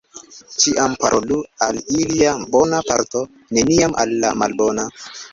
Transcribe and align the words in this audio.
Ĉiam 0.61 0.93
parolu 1.01 1.35
al 1.65 1.77
ilia 1.99 2.31
bona 2.55 2.79
parto, 2.87 3.21
neniam 3.59 3.93
al 4.05 4.15
la 4.25 4.33
malbona. 4.45 4.87